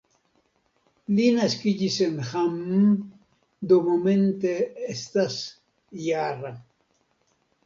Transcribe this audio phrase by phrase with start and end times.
[1.17, 2.87] Li naskiĝis en Hamm,
[3.73, 4.55] do momente
[4.95, 5.39] estas
[6.07, 6.53] -jara.